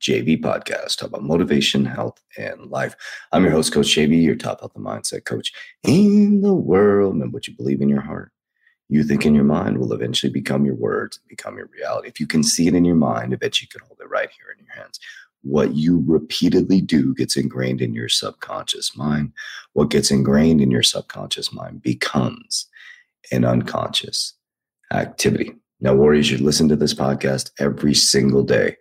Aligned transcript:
JV 0.00 0.40
podcast, 0.40 0.98
talk 0.98 1.08
about 1.08 1.22
motivation, 1.22 1.84
health, 1.84 2.20
and 2.36 2.70
life. 2.70 2.94
I'm 3.32 3.42
your 3.42 3.52
host, 3.52 3.72
Coach 3.72 3.86
JV, 3.86 4.22
your 4.22 4.36
top 4.36 4.60
health 4.60 4.72
and 4.76 4.84
mindset 4.84 5.24
coach 5.24 5.52
in 5.82 6.42
the 6.42 6.54
world. 6.54 7.14
And 7.16 7.32
what 7.32 7.48
you 7.48 7.56
believe 7.56 7.80
in 7.80 7.88
your 7.88 8.02
heart, 8.02 8.32
you 8.88 9.02
think 9.02 9.26
in 9.26 9.34
your 9.34 9.44
mind 9.44 9.78
will 9.78 9.92
eventually 9.92 10.32
become 10.32 10.64
your 10.64 10.74
words, 10.74 11.18
and 11.18 11.28
become 11.28 11.56
your 11.56 11.68
reality. 11.72 12.08
If 12.08 12.20
you 12.20 12.26
can 12.26 12.42
see 12.42 12.66
it 12.68 12.74
in 12.74 12.84
your 12.84 12.96
mind, 12.96 13.32
I 13.32 13.36
bet 13.36 13.60
you 13.60 13.68
can 13.68 13.80
hold 13.86 13.98
it 14.00 14.10
right 14.10 14.30
here 14.30 14.54
in 14.56 14.64
your 14.64 14.74
hands. 14.74 15.00
What 15.42 15.74
you 15.74 16.02
repeatedly 16.06 16.80
do 16.80 17.14
gets 17.14 17.36
ingrained 17.36 17.80
in 17.80 17.94
your 17.94 18.08
subconscious 18.08 18.96
mind. 18.96 19.32
What 19.72 19.90
gets 19.90 20.10
ingrained 20.10 20.60
in 20.60 20.70
your 20.70 20.82
subconscious 20.82 21.52
mind 21.52 21.82
becomes 21.82 22.66
an 23.32 23.44
unconscious 23.44 24.34
activity. 24.92 25.54
Now, 25.80 25.94
Warriors, 25.94 26.30
you 26.30 26.38
listen 26.38 26.68
to 26.68 26.76
this 26.76 26.94
podcast 26.94 27.50
every 27.58 27.94
single 27.94 28.42
day 28.42 28.76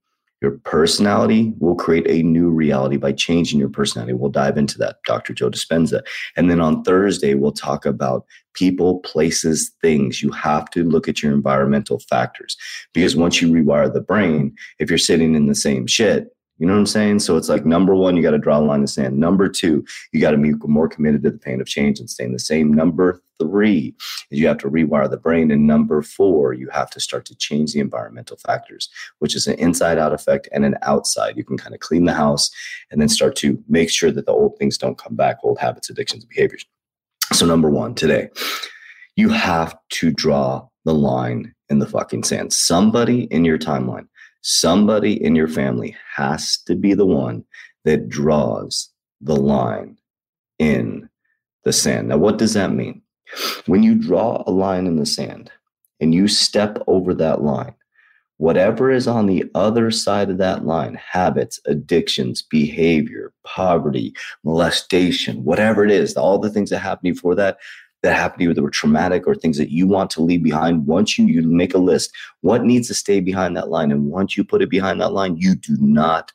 Your 0.43 0.59
personality 0.65 1.53
will 1.59 1.75
create 1.75 2.05
a 2.07 2.21
new 2.21 2.49
reality 2.49 2.97
by 2.97 3.13
changing 3.13 3.59
your 3.59 3.69
personality. 3.69 4.11
We'll 4.11 4.29
dive 4.29 4.57
into 4.57 4.77
that, 4.79 4.97
Dr. 5.05 5.33
Joe 5.33 5.49
Dispenza. 5.49 6.01
And 6.35 6.51
then 6.51 6.59
on 6.59 6.83
Thursday, 6.83 7.33
we'll 7.33 7.53
talk 7.53 7.85
about 7.85 8.25
people, 8.53 8.99
places, 8.99 9.71
things. 9.81 10.21
You 10.21 10.31
have 10.31 10.69
to 10.71 10.83
look 10.83 11.07
at 11.07 11.23
your 11.23 11.31
environmental 11.31 11.99
factors 11.99 12.57
because 12.93 13.15
once 13.15 13.41
you 13.41 13.47
rewire 13.51 13.91
the 13.91 14.01
brain, 14.01 14.53
if 14.79 14.89
you're 14.89 14.97
sitting 14.97 15.33
in 15.33 15.47
the 15.47 15.55
same 15.55 15.87
shit, 15.87 16.27
you 16.59 16.67
know 16.67 16.73
what 16.73 16.79
I'm 16.79 16.85
saying? 16.85 17.19
So 17.19 17.35
it's 17.35 17.49
like 17.49 17.65
number 17.65 17.95
one, 17.95 18.15
you 18.15 18.21
got 18.21 18.31
to 18.31 18.37
draw 18.37 18.59
a 18.59 18.61
line 18.61 18.77
in 18.77 18.81
the 18.83 18.87
sand. 18.87 19.17
Number 19.17 19.49
two, 19.49 19.83
you 20.11 20.21
got 20.21 20.31
to 20.31 20.37
be 20.37 20.53
more 20.65 20.87
committed 20.87 21.23
to 21.23 21.31
the 21.31 21.37
pain 21.37 21.59
of 21.59 21.67
change 21.67 21.99
and 21.99 22.09
staying 22.09 22.31
the 22.31 22.39
same. 22.39 22.71
Number 22.71 23.21
three 23.39 23.95
is 24.29 24.39
you 24.39 24.47
have 24.47 24.59
to 24.59 24.69
rewire 24.69 25.09
the 25.09 25.17
brain. 25.17 25.49
And 25.49 25.65
number 25.65 26.01
four, 26.01 26.53
you 26.53 26.69
have 26.69 26.89
to 26.91 26.99
start 26.99 27.25
to 27.25 27.35
change 27.35 27.73
the 27.73 27.79
environmental 27.79 28.37
factors, 28.37 28.87
which 29.19 29.35
is 29.35 29.47
an 29.47 29.55
inside 29.55 29.97
out 29.97 30.13
effect 30.13 30.47
and 30.51 30.63
an 30.63 30.75
outside. 30.83 31.37
You 31.37 31.43
can 31.43 31.57
kind 31.57 31.73
of 31.73 31.79
clean 31.79 32.05
the 32.05 32.13
house 32.13 32.51
and 32.91 33.01
then 33.01 33.09
start 33.09 33.35
to 33.37 33.61
make 33.67 33.89
sure 33.89 34.11
that 34.11 34.25
the 34.25 34.31
old 34.31 34.57
things 34.59 34.77
don't 34.77 34.97
come 34.97 35.15
back, 35.15 35.37
old 35.43 35.57
habits, 35.59 35.89
addictions, 35.89 36.23
behaviors. 36.23 36.65
So, 37.31 37.45
number 37.45 37.69
one, 37.69 37.95
today, 37.95 38.29
you 39.15 39.29
have 39.29 39.75
to 39.89 40.11
draw 40.11 40.67
the 40.85 40.93
line 40.93 41.53
in 41.69 41.79
the 41.79 41.87
fucking 41.87 42.23
sand. 42.23 42.53
Somebody 42.53 43.23
in 43.23 43.45
your 43.45 43.57
timeline 43.57 44.07
somebody 44.43 45.21
in 45.23 45.35
your 45.35 45.47
family 45.47 45.95
has 46.15 46.57
to 46.57 46.75
be 46.75 46.93
the 46.93 47.05
one 47.05 47.43
that 47.85 48.09
draws 48.09 48.89
the 49.21 49.35
line 49.35 49.97
in 50.59 51.09
the 51.63 51.73
sand. 51.73 52.09
Now, 52.09 52.17
what 52.17 52.37
does 52.37 52.53
that 52.53 52.71
mean? 52.71 53.01
When 53.65 53.81
you 53.81 53.95
draw 53.95 54.43
a 54.45 54.51
line 54.51 54.85
in 54.85 54.97
the 54.97 55.05
sand 55.05 55.49
and 55.99 56.13
you 56.13 56.27
step 56.27 56.77
over 56.87 57.13
that 57.15 57.41
line, 57.41 57.73
whatever 58.37 58.91
is 58.91 59.07
on 59.07 59.25
the 59.25 59.45
other 59.55 59.89
side 59.89 60.29
of 60.29 60.37
that 60.37 60.65
line 60.65 60.95
habits, 60.95 61.59
addictions, 61.65 62.41
behavior, 62.41 63.31
poverty, 63.45 64.13
molestation, 64.43 65.43
whatever 65.45 65.85
it 65.85 65.91
is, 65.91 66.15
all 66.15 66.37
the 66.37 66.49
things 66.49 66.69
that 66.69 66.79
happen 66.79 67.11
before 67.11 67.35
that 67.35 67.57
that 68.03 68.15
happened 68.15 68.39
to 68.39 68.43
you 68.43 68.53
that 68.53 68.61
were 68.61 68.69
traumatic 68.69 69.25
or 69.25 69.33
things 69.33 69.57
that 69.57 69.71
you 69.71 69.87
want 69.87 70.11
to 70.11 70.21
leave 70.21 70.43
behind, 70.43 70.85
once 70.85 71.17
you, 71.17 71.25
you 71.25 71.41
make 71.41 71.73
a 71.73 71.79
list, 71.79 72.11
what 72.41 72.63
needs 72.63 72.89
to 72.89 72.93
stay 72.93 73.21
behind 73.21 73.55
that 73.55 73.69
line? 73.69 73.91
And 73.91 74.11
once 74.11 74.37
you 74.37 74.43
put 74.43 74.61
it 74.61 74.69
behind 74.69 75.01
that 75.01 75.13
line, 75.13 75.37
you 75.37 75.55
do 75.55 75.77
not 75.79 76.31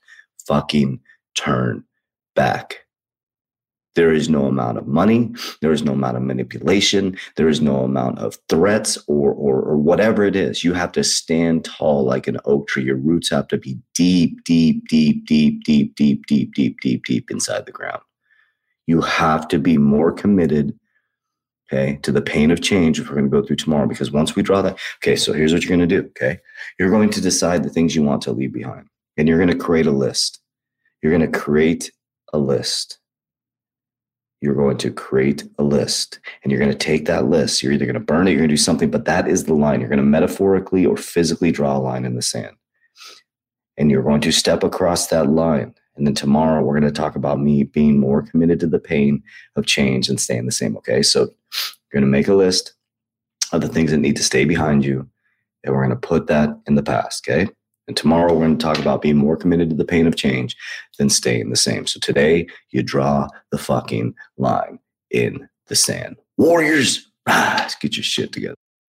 fucking 0.47 1.01
turn 1.37 1.85
back. 2.35 2.87
There 3.97 4.13
is 4.13 4.29
no 4.29 4.47
amount 4.47 4.79
of 4.79 4.87
money. 4.87 5.35
There 5.61 5.73
is 5.73 5.83
no 5.83 5.93
amount 5.93 6.17
of 6.17 6.23
manipulation. 6.23 7.19
There 7.37 7.49
is 7.49 7.61
no 7.61 7.81
amount 7.83 8.21
of 8.21 8.39
threats 8.49 8.97
or, 9.07 9.33
or, 9.33 9.61
or 9.61 9.77
whatever 9.77 10.25
it 10.25 10.37
is. 10.37 10.63
You 10.63 10.73
have 10.73 10.93
to 10.93 11.05
stand 11.05 11.65
tall 11.65 12.05
like 12.05 12.29
an 12.29 12.39
oak 12.45 12.69
tree. 12.69 12.85
Your 12.85 12.97
roots 12.97 13.29
have 13.31 13.49
to 13.49 13.59
be 13.59 13.77
deep, 13.95 14.45
deep, 14.45 14.87
deep, 14.89 15.27
deep, 15.27 15.65
deep, 15.65 15.97
deep, 15.97 16.27
deep, 16.27 16.55
deep, 16.55 16.81
deep, 16.81 17.05
deep 17.05 17.31
inside 17.31 17.67
the 17.67 17.73
ground. 17.73 18.01
You 18.87 19.01
have 19.01 19.49
to 19.49 19.59
be 19.59 19.77
more 19.77 20.13
committed 20.13 20.79
okay, 21.71 21.99
to 22.03 22.13
the 22.13 22.23
pain 22.23 22.51
of 22.51 22.61
change, 22.61 22.99
which 22.99 23.09
we're 23.09 23.17
going 23.17 23.31
to 23.31 23.41
go 23.41 23.47
through 23.47 23.57
tomorrow. 23.57 23.87
Because 23.87 24.11
once 24.11 24.35
we 24.35 24.43
draw 24.43 24.63
that, 24.63 24.79
okay, 24.97 25.17
so 25.17 25.33
here's 25.33 25.53
what 25.53 25.63
you're 25.63 25.77
going 25.77 25.89
to 25.89 26.03
do, 26.03 26.07
okay? 26.09 26.39
You're 26.79 26.91
going 26.91 27.11
to 27.11 27.21
decide 27.21 27.63
the 27.63 27.71
things 27.71 27.95
you 27.95 28.03
want 28.03 28.23
to 28.23 28.33
leave 28.33 28.53
behind, 28.53 28.87
and 29.17 29.29
you're 29.29 29.39
going 29.39 29.51
to 29.51 29.65
create 29.65 29.87
a 29.87 29.93
list. 29.93 30.41
You're 31.03 31.17
going 31.17 31.31
to 31.31 31.39
create 31.39 31.91
a 32.33 32.39
list. 32.39 32.99
You're 34.41 34.55
going 34.55 34.79
to 34.79 34.91
create 34.91 35.45
a 35.59 35.63
list, 35.63 36.21
and 36.43 36.53
you're 36.53 36.61
going 36.61 36.73
to 36.73 36.79
take 36.79 37.07
that 37.07 37.27
list. 37.27 37.63
You're 37.63 37.73
either 37.73 37.87
going 37.87 37.95
to 37.95 38.01
burn 38.01 38.29
it, 38.29 38.33
you're 38.33 38.39
going 38.39 38.49
to 38.49 38.55
do 38.55 38.59
something, 38.59 38.91
but 38.91 39.05
that 39.05 39.29
is 39.29 39.45
the 39.45 39.55
line. 39.55 39.81
You're 39.81 39.89
going 39.89 39.99
to 39.99 40.05
metaphorically 40.05 40.87
or 40.87 40.97
physically 40.97 41.51
draw 41.51 41.77
a 41.77 41.81
line 41.81 42.05
in 42.05 42.15
the 42.15 42.23
sand. 42.23 42.57
And 43.77 43.91
you're 43.91 44.03
going 44.03 44.21
to 44.23 44.33
step 44.33 44.65
across 44.65 45.09
that 45.09 45.29
line 45.29 45.75
and 45.99 46.07
then 46.07 46.15
tomorrow 46.15 46.63
we're 46.63 46.79
going 46.79 46.93
to 46.93 47.01
talk 47.01 47.17
about 47.17 47.41
me 47.41 47.65
being 47.65 47.99
more 47.99 48.23
committed 48.23 48.61
to 48.61 48.69
the 48.69 48.79
pain 48.79 49.23
of 49.57 49.67
change 49.67 50.09
and 50.09 50.19
staying 50.19 50.47
the 50.47 50.53
same. 50.53 50.77
Okay. 50.77 51.03
So 51.03 51.29
you're 51.93 52.01
going 52.01 52.11
to 52.11 52.17
make 52.17 52.29
a 52.29 52.35
list 52.35 52.75
of 53.53 53.61
the 53.61 53.69
things 53.69 53.91
that 53.91 53.99
need 53.99 54.17
to 54.17 54.23
stay 54.23 54.45
behind 54.45 54.85
you. 54.85 55.09
And 55.65 55.75
we're 55.75 55.85
going 55.85 55.99
to 55.99 56.09
put 56.09 56.27
that 56.29 56.51
in 56.67 56.75
the 56.75 56.83
past. 56.83 57.29
Okay. 57.29 57.49
And 57.87 57.97
tomorrow 57.97 58.33
we're 58.35 58.47
going 58.47 58.59
to 58.59 58.63
talk 58.63 58.79
about 58.79 59.01
being 59.01 59.17
more 59.17 59.37
committed 59.37 59.71
to 59.71 59.77
the 59.77 59.85
pain 59.85 60.07
of 60.07 60.17
change 60.17 60.55
than 60.99 61.09
staying 61.09 61.49
the 61.49 61.57
same. 61.57 61.87
So 61.87 61.99
today 62.01 62.47
you 62.71 62.83
draw 62.83 63.29
the 63.51 63.59
fucking 63.59 64.15
line 64.37 64.79
in 65.11 65.49
the 65.69 65.75
sand. 65.75 66.17
Warriors, 66.37 67.11
rise, 67.27 67.75
get 67.77 67.97
your 67.97 68.05
shit 68.05 68.33
together. 68.33 68.55